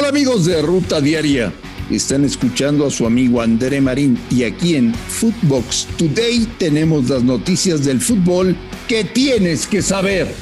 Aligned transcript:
Hola 0.00 0.08
amigos 0.08 0.46
de 0.46 0.62
Ruta 0.62 0.98
Diaria. 0.98 1.52
Están 1.90 2.24
escuchando 2.24 2.86
a 2.86 2.90
su 2.90 3.04
amigo 3.04 3.42
André 3.42 3.82
Marín 3.82 4.18
y 4.30 4.44
aquí 4.44 4.76
en 4.76 4.94
Footbox 4.94 5.88
Today 5.98 6.48
tenemos 6.58 7.10
las 7.10 7.22
noticias 7.22 7.84
del 7.84 8.00
fútbol 8.00 8.56
que 8.88 9.04
tienes 9.04 9.66
que 9.66 9.82
saber. 9.82 10.34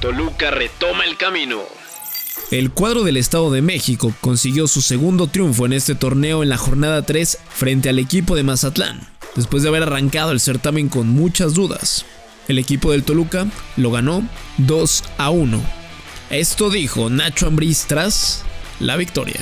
Toluca 0.00 0.50
retoma 0.50 1.04
el 1.04 1.16
camino. 1.16 1.60
El 2.50 2.72
cuadro 2.72 3.04
del 3.04 3.16
Estado 3.16 3.48
de 3.52 3.62
México 3.62 4.12
consiguió 4.20 4.66
su 4.66 4.82
segundo 4.82 5.28
triunfo 5.28 5.64
en 5.64 5.74
este 5.74 5.94
torneo 5.94 6.42
en 6.42 6.48
la 6.48 6.56
jornada 6.56 7.02
3 7.02 7.38
frente 7.48 7.90
al 7.90 8.00
equipo 8.00 8.34
de 8.34 8.42
Mazatlán, 8.42 9.06
después 9.36 9.62
de 9.62 9.68
haber 9.68 9.84
arrancado 9.84 10.32
el 10.32 10.40
certamen 10.40 10.88
con 10.88 11.06
muchas 11.06 11.54
dudas. 11.54 12.04
El 12.48 12.58
equipo 12.58 12.90
del 12.90 13.04
Toluca 13.04 13.46
lo 13.76 13.92
ganó 13.92 14.28
2 14.58 15.04
a 15.18 15.30
1. 15.30 15.81
Esto 16.32 16.70
dijo 16.70 17.10
Nacho 17.10 17.46
Ambriz 17.46 17.84
tras 17.86 18.42
la 18.80 18.96
victoria. 18.96 19.38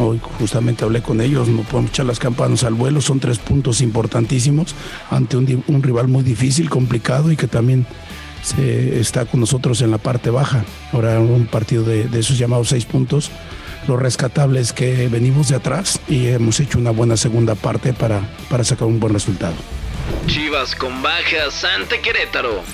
Hoy 0.00 0.20
justamente 0.40 0.82
hablé 0.82 1.00
con 1.00 1.20
ellos, 1.20 1.46
no 1.46 1.62
podemos 1.62 1.92
echar 1.92 2.06
las 2.06 2.18
campanas 2.18 2.64
al 2.64 2.74
vuelo, 2.74 3.00
son 3.00 3.20
tres 3.20 3.38
puntos 3.38 3.80
importantísimos 3.80 4.74
ante 5.12 5.36
un, 5.36 5.80
rival 5.80 6.08
muy 6.08 6.24
difícil, 6.24 6.68
complicado 6.68 7.30
y 7.30 7.36
que 7.36 7.46
también 7.46 7.86
se 8.42 8.98
está 8.98 9.26
con 9.26 9.38
nosotros 9.38 9.80
en 9.80 9.92
la 9.92 9.98
parte 9.98 10.30
baja. 10.30 10.64
Ahora 10.92 11.20
un 11.20 11.46
partido 11.46 11.84
de, 11.84 12.08
esos 12.18 12.36
llamados 12.36 12.70
seis 12.70 12.84
puntos. 12.84 13.30
Lo 13.86 13.96
rescatable 13.96 14.58
es 14.58 14.72
que 14.72 15.06
venimos 15.06 15.50
de 15.50 15.54
atrás 15.54 16.00
y 16.08 16.26
hemos 16.26 16.58
hecho 16.58 16.80
una 16.80 16.90
buena 16.90 17.16
segunda 17.16 17.54
parte 17.54 17.92
para, 17.92 18.28
para 18.50 18.64
sacar 18.64 18.88
un 18.88 18.98
buen 18.98 19.14
resultado. 19.14 19.54
Chivas 20.26 20.74
con 20.74 21.00
bajas 21.00 21.62
ante 21.62 22.00
Querétaro. 22.00 22.64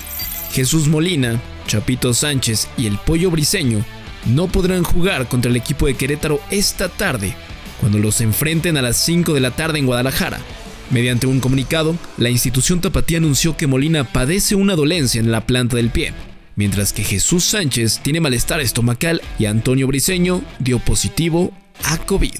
Jesús 0.51 0.87
Molina, 0.87 1.39
Chapito 1.71 2.13
Sánchez 2.13 2.67
y 2.77 2.85
el 2.85 2.97
Pollo 2.97 3.31
Briseño 3.31 3.85
no 4.25 4.49
podrán 4.49 4.83
jugar 4.83 5.29
contra 5.29 5.49
el 5.49 5.55
equipo 5.55 5.87
de 5.87 5.93
Querétaro 5.93 6.41
esta 6.51 6.89
tarde, 6.89 7.33
cuando 7.79 7.97
los 7.97 8.19
enfrenten 8.19 8.75
a 8.75 8.81
las 8.81 8.97
5 8.97 9.33
de 9.33 9.39
la 9.39 9.51
tarde 9.51 9.79
en 9.79 9.85
Guadalajara. 9.85 10.41
Mediante 10.89 11.27
un 11.27 11.39
comunicado, 11.39 11.95
la 12.17 12.29
institución 12.29 12.81
tapatía 12.81 13.19
anunció 13.19 13.55
que 13.55 13.67
Molina 13.67 14.03
padece 14.03 14.55
una 14.55 14.75
dolencia 14.75 15.21
en 15.21 15.31
la 15.31 15.47
planta 15.47 15.77
del 15.77 15.91
pie, 15.91 16.11
mientras 16.57 16.91
que 16.91 17.05
Jesús 17.05 17.45
Sánchez 17.45 18.01
tiene 18.03 18.19
malestar 18.19 18.59
estomacal 18.59 19.21
y 19.39 19.45
Antonio 19.45 19.87
Briseño 19.87 20.41
dio 20.59 20.79
positivo 20.79 21.53
a 21.85 21.97
COVID. 21.99 22.35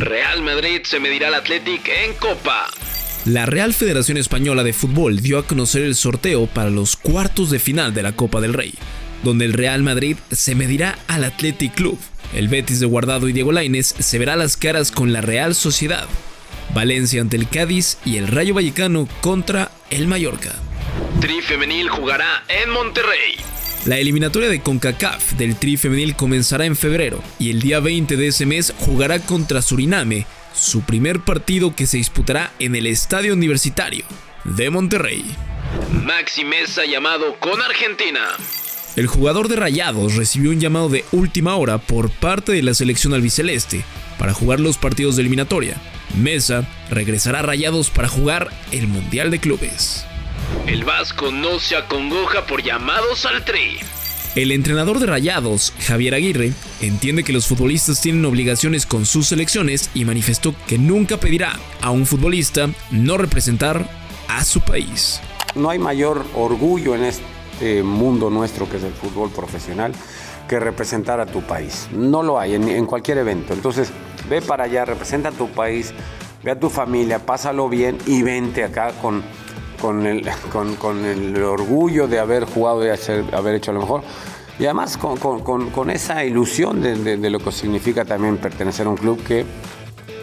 Real 0.00 0.42
Madrid 0.42 0.82
se 0.84 1.00
medirá 1.00 1.28
al 1.28 1.34
Athletic 1.36 1.88
en 1.88 2.12
Copa. 2.16 2.66
La 3.24 3.46
Real 3.46 3.72
Federación 3.72 4.18
Española 4.18 4.62
de 4.64 4.72
Fútbol 4.72 5.20
dio 5.20 5.38
a 5.38 5.46
conocer 5.46 5.82
el 5.82 5.94
sorteo 5.94 6.46
para 6.46 6.70
los 6.70 6.96
cuartos 6.96 7.50
de 7.50 7.58
final 7.58 7.94
de 7.94 8.02
la 8.02 8.12
Copa 8.12 8.40
del 8.40 8.52
Rey 8.52 8.74
donde 9.24 9.46
el 9.46 9.54
Real 9.54 9.82
Madrid 9.82 10.16
se 10.30 10.54
medirá 10.54 10.98
al 11.08 11.24
Athletic 11.24 11.74
Club. 11.74 11.98
El 12.34 12.48
Betis 12.48 12.78
de 12.78 12.86
Guardado 12.86 13.28
y 13.28 13.32
Diego 13.32 13.50
Lainez 13.50 13.94
se 13.98 14.18
verá 14.18 14.36
las 14.36 14.56
caras 14.56 14.92
con 14.92 15.12
la 15.12 15.20
Real 15.20 15.54
Sociedad. 15.54 16.06
Valencia 16.74 17.20
ante 17.20 17.36
el 17.36 17.48
Cádiz 17.48 17.98
y 18.04 18.16
el 18.16 18.28
Rayo 18.28 18.54
Vallecano 18.54 19.08
contra 19.20 19.70
el 19.90 20.06
Mallorca. 20.06 20.52
Tri 21.20 21.40
Femenil 21.40 21.88
jugará 21.88 22.44
en 22.48 22.70
Monterrey. 22.70 23.36
La 23.86 23.98
eliminatoria 23.98 24.48
de 24.48 24.60
CONCACAF 24.60 25.32
del 25.32 25.56
Tri 25.56 25.76
Femenil 25.76 26.16
comenzará 26.16 26.64
en 26.64 26.76
febrero 26.76 27.22
y 27.38 27.50
el 27.50 27.60
día 27.60 27.80
20 27.80 28.16
de 28.16 28.28
ese 28.28 28.46
mes 28.46 28.72
jugará 28.78 29.18
contra 29.18 29.62
Suriname, 29.62 30.26
su 30.54 30.82
primer 30.82 31.20
partido 31.20 31.74
que 31.74 31.86
se 31.86 31.96
disputará 31.96 32.52
en 32.58 32.76
el 32.76 32.86
Estadio 32.86 33.32
Universitario 33.32 34.04
de 34.44 34.70
Monterrey. 34.70 35.24
Maxi 36.04 36.44
Mesa 36.44 36.84
llamado 36.86 37.36
con 37.40 37.60
Argentina. 37.60 38.28
El 38.96 39.08
jugador 39.08 39.48
de 39.48 39.56
Rayados 39.56 40.14
recibió 40.14 40.50
un 40.50 40.60
llamado 40.60 40.88
de 40.88 41.04
última 41.10 41.56
hora 41.56 41.78
por 41.78 42.10
parte 42.10 42.52
de 42.52 42.62
la 42.62 42.74
selección 42.74 43.12
albiceleste 43.12 43.84
para 44.18 44.32
jugar 44.32 44.60
los 44.60 44.78
partidos 44.78 45.16
de 45.16 45.22
eliminatoria. 45.22 45.76
Mesa 46.16 46.64
regresará 46.90 47.40
a 47.40 47.42
Rayados 47.42 47.90
para 47.90 48.08
jugar 48.08 48.50
el 48.70 48.86
Mundial 48.86 49.32
de 49.32 49.40
Clubes. 49.40 50.06
El 50.66 50.84
Vasco 50.84 51.32
no 51.32 51.58
se 51.58 51.76
acongoja 51.76 52.46
por 52.46 52.62
llamados 52.62 53.26
al 53.26 53.44
tri. 53.44 53.78
El 54.34 54.50
entrenador 54.50 54.98
de 54.98 55.06
Rayados, 55.06 55.72
Javier 55.78 56.12
Aguirre, 56.12 56.52
entiende 56.80 57.22
que 57.22 57.32
los 57.32 57.46
futbolistas 57.46 58.00
tienen 58.00 58.24
obligaciones 58.24 58.84
con 58.84 59.06
sus 59.06 59.28
selecciones 59.28 59.90
y 59.94 60.04
manifestó 60.04 60.56
que 60.66 60.76
nunca 60.76 61.18
pedirá 61.18 61.52
a 61.80 61.92
un 61.92 62.04
futbolista 62.04 62.68
no 62.90 63.16
representar 63.16 63.88
a 64.26 64.42
su 64.42 64.60
país. 64.60 65.20
No 65.54 65.70
hay 65.70 65.78
mayor 65.78 66.24
orgullo 66.34 66.96
en 66.96 67.04
este 67.04 67.84
mundo 67.84 68.28
nuestro 68.28 68.68
que 68.68 68.78
es 68.78 68.82
el 68.82 68.92
fútbol 68.92 69.30
profesional 69.30 69.92
que 70.48 70.58
representar 70.58 71.20
a 71.20 71.26
tu 71.26 71.42
país. 71.42 71.88
No 71.92 72.24
lo 72.24 72.40
hay 72.40 72.54
en, 72.54 72.86
cualquier 72.86 73.18
evento. 73.18 73.54
Entonces, 73.54 73.92
ve 74.28 74.42
para 74.42 74.64
allá, 74.64 74.84
representa 74.84 75.28
a 75.28 75.32
tu 75.32 75.48
país, 75.48 75.94
ve 76.42 76.50
a 76.50 76.58
tu 76.58 76.70
familia, 76.70 77.24
pásalo 77.24 77.68
bien 77.68 77.98
y 78.04 78.22
vente 78.22 78.64
acá 78.64 78.90
con, 79.00 79.22
con, 79.84 80.06
el, 80.06 80.26
con, 80.78 81.04
el 81.04 81.36
orgullo 81.42 82.08
de 82.08 82.18
haber 82.18 82.46
jugado 82.46 82.86
y 82.86 82.88
haber 83.34 83.54
hecho 83.56 83.70
lo 83.70 83.80
mejor. 83.80 84.02
Y 84.58 84.64
además 84.64 84.96
con, 84.96 85.90
esa 85.90 86.24
ilusión 86.24 86.80
de, 86.80 87.30
lo 87.30 87.38
que 87.38 87.52
significa 87.52 88.06
también 88.06 88.38
pertenecer 88.38 88.86
a 88.86 88.90
un 88.90 88.96
club 88.96 89.22
que, 89.22 89.44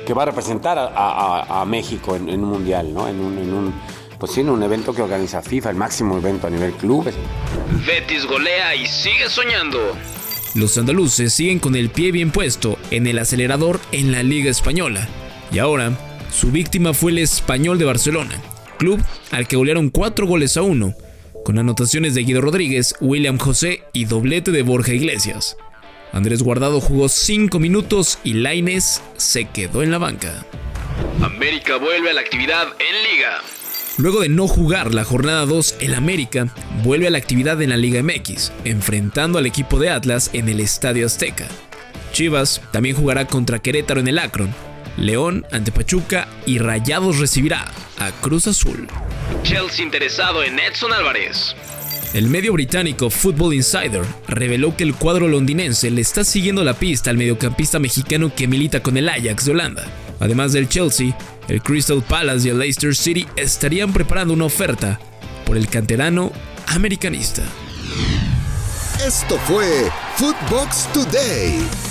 que 0.07 0.13
va 0.16 0.23
a 0.23 0.25
representar 0.25 0.77
a, 0.79 1.63
México 1.67 2.16
en, 2.16 2.44
un 2.44 2.49
mundial, 2.49 2.91
¿no? 2.91 3.07
en 3.07 3.19
un 3.19 3.73
pues 4.22 4.33
sí, 4.33 4.41
un 4.41 4.61
evento 4.61 4.94
que 4.94 5.01
organiza 5.01 5.41
FIFA, 5.41 5.72
el 5.72 5.78
máximo 5.78 6.16
evento 6.16 6.45
a 6.45 6.49
nivel 6.51 6.73
clubes. 6.73 7.16
Betis 7.88 8.28
golea 8.28 8.75
y 8.75 8.85
sigue 8.85 9.28
soñando. 9.28 9.79
Los 10.53 10.78
andaluces 10.78 11.33
siguen 11.33 11.57
con 11.57 11.75
el 11.75 11.89
pie 11.89 12.11
bien 12.11 12.29
puesto 12.29 12.78
en 12.91 13.07
el 13.07 13.17
acelerador 13.17 13.79
en 13.91 14.11
la 14.11 14.22
Liga 14.22 14.51
Española. 14.51 15.07
Y 15.51 15.57
ahora, 15.57 15.97
su 16.31 16.51
víctima 16.51 16.93
fue 16.93 17.13
el 17.13 17.17
Español 17.17 17.79
de 17.79 17.85
Barcelona, 17.85 18.39
club 18.81 19.00
al 19.30 19.47
que 19.47 19.58
golearon 19.58 19.92
4 19.92 20.25
goles 20.25 20.58
a 20.58 20.64
1, 20.64 20.96
con 21.46 21.59
anotaciones 21.59 22.16
de 22.16 22.24
Guido 22.24 22.42
Rodríguez, 22.42 22.96
William 23.00 23.38
José 23.38 23.84
y 23.94 24.06
doblete 24.06 24.50
de 24.50 24.64
Borja 24.64 24.92
Iglesias. 24.92 25.56
Andrés 26.12 26.42
Guardado 26.42 26.81
jugó 26.81 27.08
5 27.08 27.59
minutos 27.59 28.18
y 28.24 28.34
Laines 28.34 29.03
se 29.18 29.46
quedó 29.46 29.84
en 29.84 29.91
la 29.91 30.00
banca. 30.00 30.47
América 31.22 31.78
vuelve 31.78 32.09
a 32.09 32.14
la 32.14 32.22
actividad 32.22 32.70
en 32.80 33.14
Liga. 33.14 33.38
Luego 33.97 34.22
de 34.22 34.30
no 34.30 34.47
jugar 34.47 34.96
la 34.96 35.03
jornada 35.03 35.46
2, 35.46 35.75
el 35.81 35.94
América 35.94 36.52
vuelve 36.84 37.06
a 37.06 37.12
la 37.12 37.20
actividad 37.20 37.62
en 37.62 37.70
la 37.70 37.78
Liga 37.78 38.02
MX, 38.02 38.52
enfrentando 38.64 39.38
al 39.38 39.46
equipo 39.46 39.78
de 39.78 39.91
Atlas 39.91 40.31
en 40.34 40.50
el 40.50 40.59
Estadio 40.59 41.06
Azteca. 41.06 41.47
Chivas 42.14 42.62
también 42.72 42.96
jugará 42.96 43.28
contra 43.28 43.59
Querétaro 43.59 44.00
en 44.00 44.08
el 44.08 44.18
Akron, 44.18 44.52
León 44.97 45.46
ante 45.52 45.72
Pachuca 45.72 46.28
y 46.46 46.59
Rayados 46.59 47.19
recibirá 47.19 47.72
a 48.00 48.12
Cruz 48.22 48.47
Azul. 48.47 48.88
Chelsea 49.44 49.84
interesado 49.84 50.44
en 50.44 50.59
Edson 50.59 50.94
Álvarez. 50.94 51.56
El 52.13 52.28
medio 52.28 52.52
británico 52.52 53.09
Football 53.09 53.53
Insider 53.53 54.03
reveló 54.28 54.75
que 54.75 54.84
el 54.84 54.96
cuadro 54.96 55.29
londinense 55.29 55.90
le 55.90 56.02
está 56.02 56.25
siguiendo 56.25 56.63
la 56.63 56.74
pista 56.74 57.09
al 57.09 57.18
mediocampista 57.18 57.79
mexicano 57.79 58.34
que 58.35 58.47
milita 58.47 58.84
con 58.84 58.97
el 58.97 59.07
Ajax 59.07 59.46
de 59.46 59.52
Holanda. 59.52 59.85
Además 60.19 60.52
del 60.52 60.68
Chelsea, 60.68 61.18
el 61.47 61.62
Crystal 61.62 62.03
Palace 62.03 62.47
y 62.47 62.52
el 62.52 62.59
Leicester 62.59 62.96
City 62.96 63.25
estarían 63.38 63.94
preparando 63.94 64.34
una 64.34 64.46
oferta 64.46 65.00
por 65.46 65.56
el 65.56 65.69
canterano 65.69 66.34
americanista. 66.68 67.44
Esto 69.06 69.38
fue 69.47 69.90
Footbox 70.18 70.91
Today. 70.94 71.91